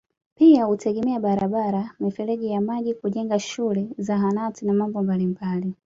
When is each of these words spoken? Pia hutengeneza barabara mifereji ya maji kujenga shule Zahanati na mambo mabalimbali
Pia 0.35 0.65
hutengeneza 0.65 1.19
barabara 1.19 1.91
mifereji 1.99 2.47
ya 2.47 2.61
maji 2.61 2.93
kujenga 2.93 3.39
shule 3.39 3.87
Zahanati 3.97 4.65
na 4.65 4.73
mambo 4.73 5.01
mabalimbali 5.03 5.73